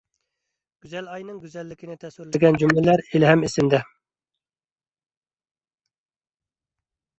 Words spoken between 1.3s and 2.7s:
گۈزەللىكىنى تەسۋىرلىگەن